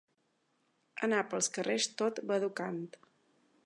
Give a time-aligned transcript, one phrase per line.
[1.09, 2.85] Anar pels carrers tot badocant.